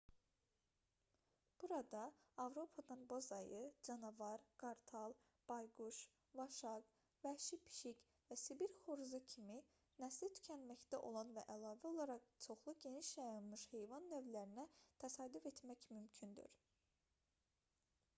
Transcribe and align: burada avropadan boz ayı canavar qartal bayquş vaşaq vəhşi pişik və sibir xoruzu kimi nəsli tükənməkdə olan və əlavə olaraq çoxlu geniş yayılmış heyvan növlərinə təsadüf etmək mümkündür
burada 1.61 2.13
avropadan 2.43 3.01
boz 3.09 3.27
ayı 3.35 3.59
canavar 3.87 4.45
qartal 4.63 5.13
bayquş 5.51 5.99
vaşaq 6.41 6.87
vəhşi 7.27 7.59
pişik 7.67 8.03
və 8.31 8.39
sibir 8.47 8.73
xoruzu 8.85 9.21
kimi 9.35 9.59
nəsli 10.07 10.31
tükənməkdə 10.39 11.03
olan 11.13 11.31
və 11.39 11.45
əlavə 11.59 11.91
olaraq 11.93 12.29
çoxlu 12.49 12.77
geniş 12.87 13.13
yayılmış 13.23 13.67
heyvan 13.77 14.11
növlərinə 14.17 14.67
təsadüf 15.07 15.49
etmək 15.55 15.89
mümkündür 15.97 16.61